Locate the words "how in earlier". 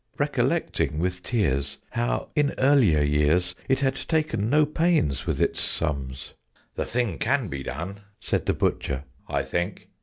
1.91-3.01